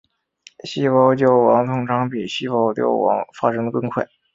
[0.63, 4.09] 细胞焦亡通常比细胞凋亡发生的更快。